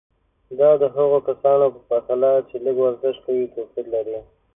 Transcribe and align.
دا 0.59 0.69
د 0.81 0.83
هغو 0.95 1.17
کسانو 1.27 1.65
په 1.75 1.81
پرتله 1.89 2.31
چې 2.49 2.55
لږ 2.65 2.75
ورزش 2.81 3.15
کوي 3.25 3.45
توپیر 3.55 3.85
لري. 3.95 4.17